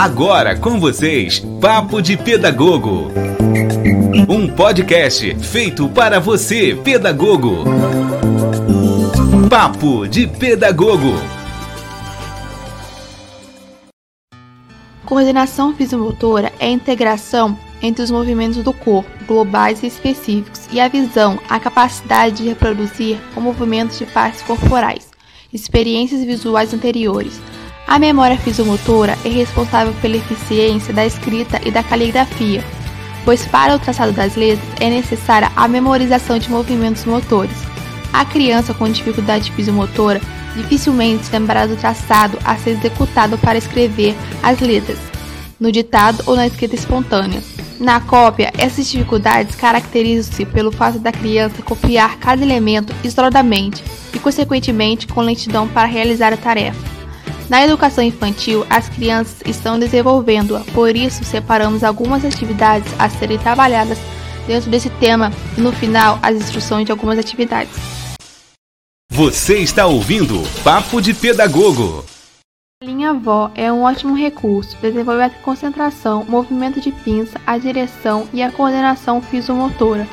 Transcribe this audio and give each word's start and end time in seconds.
Agora 0.00 0.56
com 0.56 0.80
vocês, 0.80 1.40
Papo 1.60 2.00
de 2.00 2.16
Pedagogo. 2.16 3.12
Um 4.30 4.48
podcast 4.48 5.34
feito 5.40 5.90
para 5.90 6.18
você, 6.18 6.74
pedagogo. 6.74 7.64
Papo 9.50 10.08
de 10.08 10.26
Pedagogo. 10.26 11.12
Coordenação 15.04 15.74
fisiomotora 15.74 16.50
é 16.58 16.68
a 16.68 16.70
integração 16.70 17.54
entre 17.82 18.02
os 18.02 18.10
movimentos 18.10 18.64
do 18.64 18.72
corpo, 18.72 19.10
globais 19.26 19.82
e 19.82 19.86
específicos, 19.86 20.66
e 20.72 20.80
a 20.80 20.88
visão, 20.88 21.38
a 21.46 21.60
capacidade 21.60 22.36
de 22.36 22.48
reproduzir 22.48 23.18
com 23.34 23.42
movimentos 23.42 23.98
de 23.98 24.06
partes 24.06 24.40
corporais, 24.40 25.10
experiências 25.52 26.24
visuais 26.24 26.72
anteriores, 26.72 27.38
a 27.90 27.98
memória 27.98 28.38
fisiomotora 28.38 29.18
é 29.24 29.28
responsável 29.28 29.92
pela 30.00 30.16
eficiência 30.16 30.94
da 30.94 31.04
escrita 31.04 31.60
e 31.66 31.72
da 31.72 31.82
caligrafia, 31.82 32.64
pois 33.24 33.44
para 33.44 33.74
o 33.74 33.80
traçado 33.80 34.12
das 34.12 34.36
letras 34.36 34.64
é 34.78 34.88
necessária 34.88 35.50
a 35.56 35.66
memorização 35.66 36.38
de 36.38 36.48
movimentos 36.48 37.04
motores. 37.04 37.56
A 38.12 38.24
criança 38.24 38.72
com 38.72 38.88
dificuldade 38.88 39.50
fisiomotora 39.50 40.20
dificilmente 40.54 41.24
se 41.24 41.32
lembrará 41.32 41.66
do 41.66 41.74
traçado 41.74 42.38
a 42.44 42.54
ser 42.56 42.70
executado 42.70 43.36
para 43.38 43.58
escrever 43.58 44.14
as 44.40 44.60
letras, 44.60 44.98
no 45.58 45.72
ditado 45.72 46.22
ou 46.26 46.36
na 46.36 46.46
escrita 46.46 46.76
espontânea. 46.76 47.42
Na 47.80 48.00
cópia, 48.00 48.52
essas 48.56 48.88
dificuldades 48.88 49.56
caracterizam-se 49.56 50.44
pelo 50.46 50.70
fato 50.70 51.00
da 51.00 51.10
criança 51.10 51.60
copiar 51.62 52.18
cada 52.18 52.44
elemento 52.44 52.94
isoladamente 53.02 53.82
e, 54.14 54.18
consequentemente, 54.20 55.08
com 55.08 55.22
lentidão 55.22 55.66
para 55.66 55.88
realizar 55.88 56.32
a 56.32 56.36
tarefa. 56.36 56.99
Na 57.50 57.64
educação 57.64 58.04
infantil, 58.04 58.64
as 58.70 58.88
crianças 58.88 59.42
estão 59.44 59.76
desenvolvendo-a, 59.76 60.60
por 60.72 60.94
isso 60.94 61.24
separamos 61.24 61.82
algumas 61.82 62.24
atividades 62.24 62.88
a 62.96 63.10
serem 63.10 63.38
trabalhadas 63.38 63.98
dentro 64.46 64.70
desse 64.70 64.88
tema 64.88 65.32
e 65.58 65.60
no 65.60 65.72
final 65.72 66.16
as 66.22 66.36
instruções 66.36 66.86
de 66.86 66.92
algumas 66.92 67.18
atividades. 67.18 67.74
Você 69.10 69.58
está 69.58 69.84
ouvindo 69.84 70.40
Papo 70.62 71.02
de 71.02 71.12
Pedagogo. 71.12 72.04
A 72.80 72.86
linha 72.86 73.12
VO 73.12 73.50
é 73.56 73.70
um 73.72 73.82
ótimo 73.82 74.14
recurso, 74.14 74.76
desenvolve 74.80 75.22
a 75.22 75.30
concentração, 75.30 76.24
movimento 76.28 76.80
de 76.80 76.92
pinça, 76.92 77.36
a 77.44 77.58
direção 77.58 78.28
e 78.32 78.44
a 78.44 78.52
coordenação 78.52 79.20
fisiomotora 79.20 80.06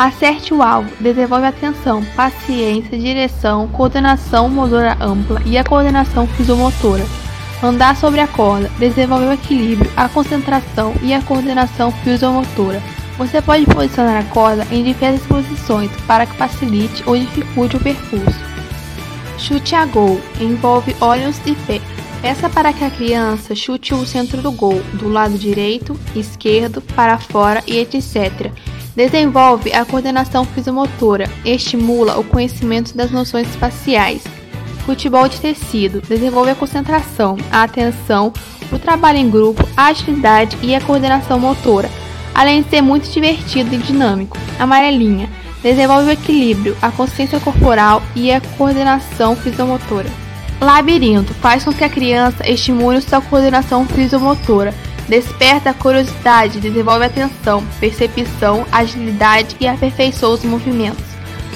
Acerte 0.00 0.54
o 0.54 0.62
alvo, 0.62 0.90
desenvolve 0.98 1.44
atenção, 1.44 2.02
paciência, 2.16 2.98
direção, 2.98 3.68
coordenação 3.68 4.48
motora 4.48 4.96
ampla 4.98 5.42
e 5.44 5.58
a 5.58 5.62
coordenação 5.62 6.26
fisiomotora. 6.26 7.04
Andar 7.62 7.94
sobre 7.94 8.18
a 8.20 8.26
corda, 8.26 8.70
desenvolve 8.78 9.26
o 9.26 9.32
equilíbrio, 9.32 9.92
a 9.94 10.08
concentração 10.08 10.94
e 11.02 11.12
a 11.12 11.20
coordenação 11.20 11.92
fisiomotora. 11.92 12.82
Você 13.18 13.42
pode 13.42 13.66
posicionar 13.66 14.22
a 14.22 14.24
corda 14.32 14.66
em 14.70 14.82
diversas 14.82 15.26
posições 15.26 15.90
para 16.06 16.24
que 16.24 16.34
facilite 16.34 17.04
ou 17.06 17.14
dificulte 17.14 17.76
o 17.76 17.80
percurso. 17.80 18.40
Chute 19.36 19.74
a 19.74 19.84
gol 19.84 20.18
envolve 20.40 20.96
olhos 20.98 21.38
e 21.44 21.54
pé. 21.66 21.78
Peça 22.22 22.48
para 22.48 22.72
que 22.72 22.84
a 22.84 22.90
criança 22.90 23.54
chute 23.54 23.92
o 23.92 24.06
centro 24.06 24.40
do 24.40 24.50
gol, 24.50 24.80
do 24.94 25.10
lado 25.10 25.36
direito, 25.36 25.94
esquerdo, 26.16 26.80
para 26.80 27.18
fora 27.18 27.62
e 27.66 27.76
etc 27.76 28.50
Desenvolve 29.00 29.72
a 29.72 29.82
coordenação 29.82 30.44
fisiomotora, 30.44 31.26
estimula 31.42 32.18
o 32.18 32.24
conhecimento 32.24 32.94
das 32.94 33.10
noções 33.10 33.48
espaciais. 33.48 34.22
Futebol 34.84 35.26
de 35.26 35.40
tecido 35.40 36.02
desenvolve 36.02 36.50
a 36.50 36.54
concentração, 36.54 37.38
a 37.50 37.62
atenção, 37.62 38.30
o 38.70 38.78
trabalho 38.78 39.16
em 39.16 39.30
grupo, 39.30 39.66
a 39.74 39.86
agilidade 39.86 40.54
e 40.60 40.74
a 40.74 40.82
coordenação 40.82 41.40
motora, 41.40 41.88
além 42.34 42.60
de 42.60 42.68
ser 42.68 42.82
muito 42.82 43.10
divertido 43.10 43.74
e 43.74 43.78
dinâmico. 43.78 44.36
Amarelinha 44.58 45.30
desenvolve 45.62 46.10
o 46.10 46.12
equilíbrio, 46.12 46.76
a 46.82 46.90
consciência 46.90 47.40
corporal 47.40 48.02
e 48.14 48.30
a 48.30 48.42
coordenação 48.58 49.34
fisiomotora. 49.34 50.10
Labirinto 50.60 51.32
faz 51.32 51.64
com 51.64 51.72
que 51.72 51.84
a 51.84 51.88
criança 51.88 52.46
estimule 52.46 53.00
sua 53.00 53.22
coordenação 53.22 53.86
fisiomotora 53.86 54.74
Desperta 55.10 55.70
a 55.70 55.74
curiosidade, 55.74 56.60
desenvolve 56.60 57.04
atenção, 57.04 57.64
percepção, 57.80 58.64
agilidade 58.70 59.56
e 59.58 59.66
aperfeiçoa 59.66 60.36
os 60.36 60.44
movimentos. 60.44 61.02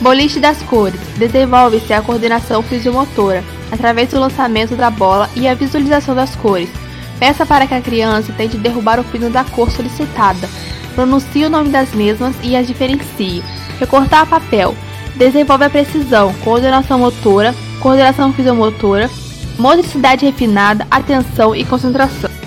Boliche 0.00 0.38
das 0.38 0.62
cores. 0.62 1.00
Desenvolve-se 1.16 1.92
a 1.92 2.00
coordenação 2.00 2.62
fisiomotora, 2.62 3.42
através 3.72 4.10
do 4.10 4.20
lançamento 4.20 4.76
da 4.76 4.88
bola 4.88 5.28
e 5.34 5.48
a 5.48 5.54
visualização 5.54 6.14
das 6.14 6.36
cores. 6.36 6.70
Peça 7.18 7.44
para 7.44 7.66
que 7.66 7.74
a 7.74 7.80
criança 7.80 8.32
tente 8.36 8.56
derrubar 8.56 9.00
o 9.00 9.04
pino 9.04 9.28
da 9.28 9.42
cor 9.42 9.68
solicitada. 9.68 10.48
Pronuncie 10.94 11.44
o 11.44 11.50
nome 11.50 11.70
das 11.70 11.92
mesmas 11.92 12.36
e 12.44 12.54
as 12.54 12.68
diferencie. 12.68 13.42
Recortar 13.80 14.28
papel. 14.28 14.76
Desenvolve 15.16 15.64
a 15.64 15.70
precisão, 15.70 16.32
coordenação 16.44 17.00
motora, 17.00 17.52
coordenação 17.80 18.32
fisiomotora, 18.32 19.10
motricidade 19.58 20.24
refinada, 20.24 20.86
atenção 20.88 21.52
e 21.56 21.64
concentração. 21.64 22.39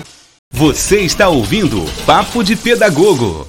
Você 0.56 1.00
está 1.00 1.28
ouvindo 1.28 1.84
Papo 2.06 2.44
de 2.44 2.54
Pedagogo. 2.54 3.44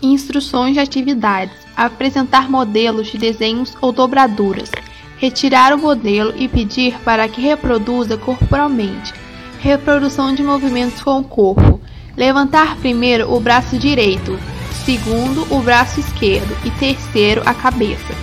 Instruções 0.00 0.72
de 0.72 0.80
atividades: 0.80 1.54
apresentar 1.76 2.50
modelos 2.50 3.08
de 3.08 3.18
desenhos 3.18 3.76
ou 3.78 3.92
dobraduras, 3.92 4.70
retirar 5.18 5.74
o 5.74 5.78
modelo 5.78 6.32
e 6.34 6.48
pedir 6.48 6.98
para 7.00 7.28
que 7.28 7.42
reproduza 7.42 8.16
corporalmente, 8.16 9.12
reprodução 9.60 10.34
de 10.34 10.42
movimentos 10.42 11.02
com 11.02 11.18
o 11.18 11.24
corpo, 11.24 11.78
levantar 12.16 12.78
primeiro 12.78 13.30
o 13.30 13.38
braço 13.38 13.76
direito, 13.76 14.40
segundo 14.86 15.46
o 15.54 15.60
braço 15.60 16.00
esquerdo 16.00 16.56
e 16.64 16.70
terceiro 16.70 17.42
a 17.44 17.52
cabeça. 17.52 18.14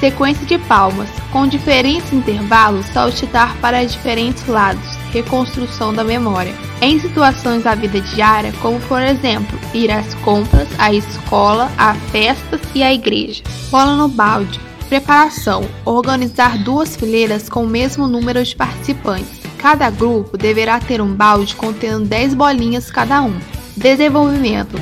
Sequência 0.00 0.46
de 0.46 0.56
palmas, 0.56 1.10
com 1.30 1.46
diferentes 1.46 2.14
intervalos, 2.14 2.86
saltitar 2.86 3.54
para 3.58 3.84
diferentes 3.84 4.46
lados 4.46 4.93
reconstrução 5.14 5.94
da 5.94 6.02
memória. 6.02 6.52
Em 6.82 6.98
situações 6.98 7.62
da 7.62 7.74
vida 7.74 8.00
diária, 8.00 8.52
como 8.60 8.80
por 8.80 9.00
exemplo, 9.00 9.58
ir 9.72 9.90
às 9.90 10.12
compras, 10.16 10.68
à 10.76 10.92
escola, 10.92 11.70
a 11.78 11.94
festas 11.94 12.60
e 12.74 12.82
à 12.82 12.92
igreja. 12.92 13.42
Bola 13.70 13.96
no 13.96 14.08
balde. 14.08 14.60
Preparação: 14.88 15.64
organizar 15.84 16.58
duas 16.58 16.96
fileiras 16.96 17.48
com 17.48 17.64
o 17.64 17.68
mesmo 17.68 18.08
número 18.08 18.42
de 18.44 18.54
participantes. 18.56 19.40
Cada 19.56 19.88
grupo 19.88 20.36
deverá 20.36 20.78
ter 20.78 21.00
um 21.00 21.14
balde 21.14 21.56
contendo 21.56 22.04
10 22.04 22.34
bolinhas 22.34 22.90
cada 22.90 23.22
um. 23.22 23.38
Desenvolvimento: 23.76 24.78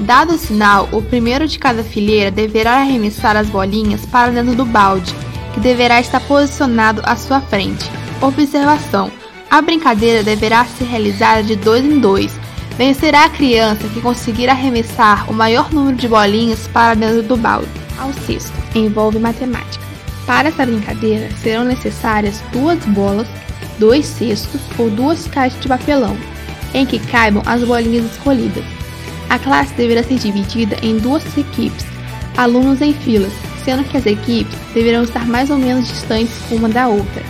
Dado 0.00 0.34
o 0.34 0.38
sinal, 0.38 0.88
o 0.92 1.00
primeiro 1.00 1.48
de 1.48 1.58
cada 1.58 1.82
fileira 1.82 2.30
deverá 2.30 2.78
arremessar 2.80 3.36
as 3.36 3.48
bolinhas 3.48 4.04
para 4.04 4.30
dentro 4.30 4.54
do 4.54 4.66
balde, 4.66 5.14
que 5.54 5.60
deverá 5.60 6.00
estar 6.00 6.20
posicionado 6.20 7.00
à 7.04 7.16
sua 7.16 7.40
frente. 7.40 7.90
Observação: 8.20 9.10
a 9.50 9.62
brincadeira 9.62 10.22
deverá 10.22 10.64
ser 10.64 10.84
realizada 10.84 11.42
de 11.42 11.56
dois 11.56 11.84
em 11.84 11.98
dois. 12.00 12.32
Vencerá 12.76 13.24
a 13.24 13.30
criança 13.30 13.88
que 13.88 14.00
conseguir 14.00 14.48
arremessar 14.48 15.30
o 15.30 15.34
maior 15.34 15.72
número 15.72 15.96
de 15.96 16.08
bolinhas 16.08 16.68
para 16.68 16.94
dentro 16.94 17.22
do 17.22 17.36
balde. 17.36 17.68
Ao 17.98 18.12
sexto, 18.12 18.52
envolve 18.74 19.18
matemática. 19.18 19.84
Para 20.26 20.48
essa 20.48 20.66
brincadeira, 20.66 21.30
serão 21.42 21.64
necessárias 21.64 22.42
duas 22.52 22.84
bolas, 22.86 23.28
dois 23.78 24.04
cestos 24.04 24.60
ou 24.76 24.90
duas 24.90 25.26
caixas 25.28 25.60
de 25.60 25.68
papelão, 25.68 26.16
em 26.74 26.84
que 26.84 26.98
caibam 26.98 27.42
as 27.46 27.62
bolinhas 27.64 28.04
escolhidas. 28.12 28.64
A 29.30 29.38
classe 29.38 29.72
deverá 29.74 30.02
ser 30.02 30.16
dividida 30.16 30.76
em 30.82 30.98
duas 30.98 31.24
equipes, 31.38 31.86
alunos 32.36 32.82
em 32.82 32.92
filas, 32.92 33.32
sendo 33.64 33.84
que 33.84 33.96
as 33.96 34.04
equipes 34.04 34.54
deverão 34.74 35.04
estar 35.04 35.26
mais 35.26 35.48
ou 35.48 35.56
menos 35.56 35.88
distantes 35.88 36.34
uma 36.50 36.68
da 36.68 36.88
outra. 36.88 37.22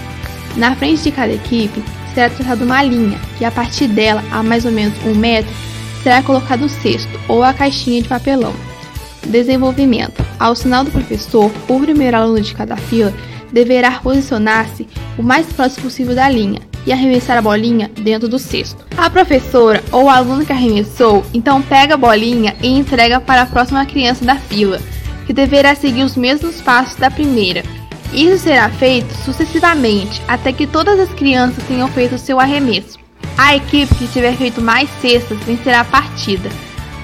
Na 0.56 0.74
frente 0.74 1.02
de 1.04 1.12
cada 1.12 1.32
equipe 1.32 1.82
será 2.16 2.30
traçada 2.30 2.64
uma 2.64 2.82
linha, 2.82 3.20
que 3.36 3.44
a 3.44 3.50
partir 3.50 3.88
dela, 3.88 4.24
a 4.30 4.42
mais 4.42 4.64
ou 4.64 4.72
menos 4.72 4.94
um 5.04 5.14
metro, 5.14 5.52
será 6.02 6.22
colocado 6.22 6.64
o 6.64 6.68
cesto 6.68 7.20
ou 7.28 7.44
a 7.44 7.52
caixinha 7.52 8.00
de 8.00 8.08
papelão. 8.08 8.54
Desenvolvimento. 9.26 10.24
Ao 10.38 10.54
sinal 10.54 10.82
do 10.82 10.90
professor, 10.90 11.52
o 11.68 11.78
primeiro 11.78 12.16
aluno 12.16 12.40
de 12.40 12.54
cada 12.54 12.74
fila 12.74 13.12
deverá 13.52 14.00
posicionar-se 14.00 14.88
o 15.18 15.22
mais 15.22 15.46
próximo 15.52 15.82
possível 15.82 16.14
da 16.14 16.26
linha 16.26 16.62
e 16.86 16.92
arremessar 16.92 17.36
a 17.36 17.42
bolinha 17.42 17.90
dentro 18.00 18.28
do 18.28 18.38
cesto. 18.38 18.86
A 18.96 19.10
professora 19.10 19.84
ou 19.92 20.04
o 20.04 20.10
aluno 20.10 20.46
que 20.46 20.52
arremessou 20.52 21.22
então 21.34 21.60
pega 21.60 21.94
a 21.94 21.98
bolinha 21.98 22.56
e 22.62 22.68
entrega 22.68 23.20
para 23.20 23.42
a 23.42 23.46
próxima 23.46 23.84
criança 23.84 24.24
da 24.24 24.36
fila, 24.36 24.80
que 25.26 25.34
deverá 25.34 25.74
seguir 25.74 26.02
os 26.02 26.16
mesmos 26.16 26.62
passos 26.62 26.96
da 26.96 27.10
primeira. 27.10 27.62
Isso 28.12 28.44
será 28.44 28.68
feito 28.70 29.12
sucessivamente 29.24 30.22
até 30.26 30.52
que 30.52 30.66
todas 30.66 30.98
as 30.98 31.10
crianças 31.10 31.64
tenham 31.64 31.88
feito 31.88 32.18
seu 32.18 32.40
arremesso. 32.40 32.98
A 33.36 33.54
equipe 33.54 33.94
que 33.94 34.08
tiver 34.08 34.34
feito 34.36 34.62
mais 34.62 34.88
cestas 35.00 35.38
vencerá 35.40 35.80
a 35.80 35.84
partida. 35.84 36.48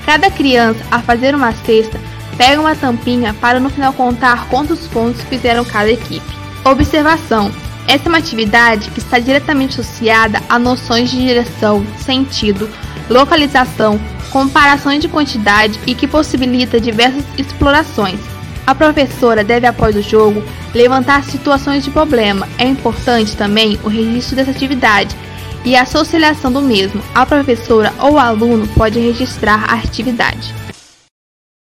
Cada 0.06 0.30
criança, 0.30 0.80
a 0.90 1.00
fazer 1.00 1.34
uma 1.34 1.52
cesta, 1.52 2.00
pega 2.36 2.60
uma 2.60 2.74
tampinha 2.74 3.34
para 3.34 3.60
no 3.60 3.68
final 3.68 3.92
contar 3.92 4.48
quantos 4.48 4.86
pontos 4.88 5.20
fizeram 5.22 5.64
cada 5.64 5.90
equipe. 5.90 6.26
Observação: 6.64 7.52
essa 7.86 8.06
é 8.06 8.08
uma 8.08 8.18
atividade 8.18 8.90
que 8.90 9.00
está 9.00 9.18
diretamente 9.18 9.80
associada 9.80 10.40
a 10.48 10.58
noções 10.58 11.10
de 11.10 11.18
direção, 11.18 11.84
sentido, 11.98 12.70
localização, 13.10 14.00
comparações 14.30 15.00
de 15.00 15.08
quantidade 15.08 15.78
e 15.86 15.94
que 15.94 16.06
possibilita 16.06 16.80
diversas 16.80 17.24
explorações. 17.36 18.31
A 18.64 18.74
professora 18.74 19.42
deve, 19.42 19.66
após 19.66 19.96
o 19.96 20.02
jogo, 20.02 20.42
levantar 20.72 21.24
situações 21.24 21.84
de 21.84 21.90
problema. 21.90 22.48
É 22.58 22.64
importante 22.64 23.36
também 23.36 23.78
o 23.82 23.88
registro 23.88 24.36
dessa 24.36 24.52
atividade 24.52 25.16
e 25.64 25.74
a 25.74 25.82
associação 25.82 26.52
do 26.52 26.62
mesmo. 26.62 27.02
A 27.14 27.26
professora 27.26 27.92
ou 28.00 28.18
aluno 28.18 28.68
pode 28.68 29.00
registrar 29.00 29.64
a 29.68 29.74
atividade. 29.74 30.54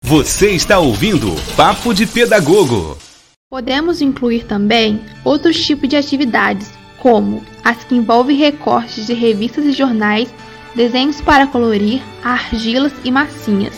Você 0.04 0.50
está 0.50 0.78
ouvindo 0.78 1.34
Papo 1.56 1.92
de 1.92 2.06
Pedagogo. 2.06 2.96
Podemos 3.50 4.00
incluir 4.00 4.44
também 4.44 5.00
outros 5.24 5.64
tipos 5.64 5.88
de 5.88 5.96
atividades, 5.96 6.70
como 6.98 7.42
as 7.64 7.84
que 7.84 7.94
envolvem 7.94 8.36
recortes 8.36 9.06
de 9.06 9.12
revistas 9.12 9.64
e 9.64 9.72
jornais, 9.72 10.32
desenhos 10.74 11.20
para 11.20 11.46
colorir, 11.46 12.00
argilas 12.22 12.92
e 13.04 13.10
massinhas, 13.10 13.74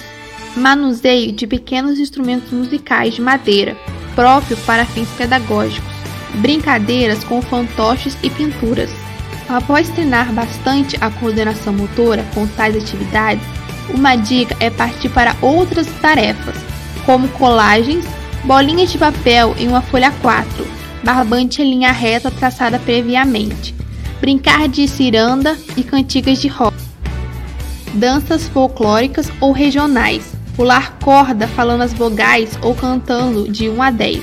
manuseio 0.57 1.33
de 1.33 1.47
pequenos 1.47 1.99
instrumentos 1.99 2.51
musicais 2.53 3.15
de 3.15 3.21
madeira, 3.21 3.77
próprio 4.15 4.57
para 4.59 4.85
fins 4.85 5.09
pedagógicos, 5.11 5.93
brincadeiras 6.37 7.25
com 7.25 7.43
fantoches 7.43 8.17
e 8.23 8.31
pinturas. 8.31 8.91
Após 9.49 9.89
treinar 9.91 10.33
bastante 10.33 10.97
a 11.01 11.11
coordenação 11.11 11.73
motora 11.73 12.25
com 12.35 12.47
tais 12.47 12.77
atividades, 12.77 13.45
uma 13.91 14.17
dica 14.17 14.57
é 14.61 14.71
partir 14.71 15.11
para 15.11 15.37
outras 15.43 15.87
tarefas, 16.01 16.57
como 17.05 17.29
colagens, 17.29 18.07
bolinhas 18.45 18.91
de 18.91 18.99
papel 18.99 19.55
em 19.59 19.69
uma 19.69 19.83
folha 19.83 20.11
4, 20.23 20.67
barbante 21.03 21.61
em 21.61 21.71
linha 21.71 21.93
reta 21.93 22.31
traçada 22.31 22.79
previamente, 22.79 23.75
brincar 24.21 24.69
de 24.69 24.89
ciranda 24.89 25.57
e 25.77 25.83
cantigas 25.83 26.41
de 26.41 26.49
rock, 26.49 26.77
danças 27.93 28.49
folclóricas 28.49 29.31
ou 29.41 29.53
regionais, 29.53 30.34
pular 30.57 30.99
corda 30.99 31.47
falando 31.49 31.83
as 31.83 31.93
vogais 31.93 32.59
ou 32.63 32.75
cantando 32.75 33.49
de 33.51 33.69
1 33.69 33.83
a 33.83 33.91
10, 33.91 34.23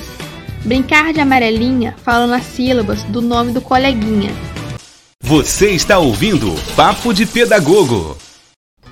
brincar 0.64 1.12
de 1.12 1.20
amarelinha 1.20 1.94
falando 2.02 2.32
as 2.34 2.44
sílabas 2.44 3.02
do 3.04 3.20
nome 3.20 3.52
do 3.52 3.60
coleguinha. 3.60 4.30
Você 5.20 5.70
está 5.70 5.98
ouvindo 5.98 6.54
Papo 6.74 7.12
de 7.12 7.26
Pedagogo. 7.26 8.16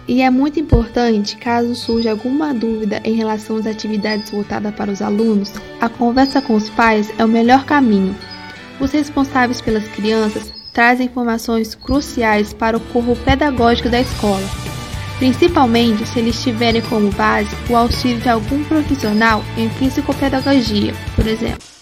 E 0.07 0.23
é 0.23 0.31
muito 0.31 0.59
importante, 0.59 1.37
caso 1.37 1.75
surja 1.75 2.11
alguma 2.11 2.53
dúvida 2.53 3.01
em 3.05 3.15
relação 3.15 3.57
às 3.57 3.67
atividades 3.67 4.31
voltadas 4.31 4.75
para 4.75 4.91
os 4.91 5.03
alunos, 5.03 5.53
a 5.81 5.89
conversa 5.89 6.41
com 6.43 6.55
os 6.55 6.69
pais 6.71 7.13
é 7.19 7.25
o 7.25 7.29
melhor 7.29 7.65
caminho. 7.65 8.17
Os 8.81 8.91
responsáveis 8.93 9.61
pelas 9.61 9.87
crianças 9.89 10.53
trazem 10.73 11.07
informações 11.07 11.75
cruciais 11.75 12.53
para 12.53 12.77
o 12.77 12.81
corpo 12.81 13.15
pedagógico 13.17 13.89
da 13.89 14.01
escola, 14.01 14.49
principalmente 15.21 16.07
se 16.07 16.19
eles 16.19 16.43
tiverem 16.43 16.81
como 16.81 17.11
base 17.11 17.55
o 17.69 17.77
auxílio 17.77 18.19
de 18.21 18.29
algum 18.31 18.65
profissional 18.65 19.45
em 19.57 19.69
psicopedagogia, 19.69 20.95
por 21.15 21.27
exemplo. 21.27 21.80